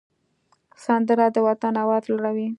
[0.85, 2.47] سندره د وطن آواز لوړوي